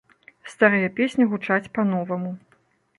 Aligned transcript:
Старыя 0.53 0.87
песні 1.01 1.29
гучаць 1.37 1.71
па-новаму. 1.79 2.37